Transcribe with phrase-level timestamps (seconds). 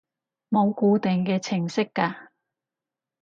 [0.49, 2.29] 冇固定嘅程式㗎